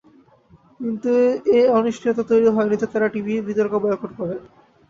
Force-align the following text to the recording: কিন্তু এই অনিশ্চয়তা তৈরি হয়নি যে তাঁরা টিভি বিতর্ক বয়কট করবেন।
কিন্তু 0.79 1.11
এই 1.55 1.65
অনিশ্চয়তা 1.71 2.23
তৈরি 2.29 2.47
হয়নি 2.49 2.75
যে 2.77 2.87
তাঁরা 2.91 3.07
টিভি 3.13 3.33
বিতর্ক 3.47 3.73
বয়কট 3.83 4.11
করবেন। 4.17 4.39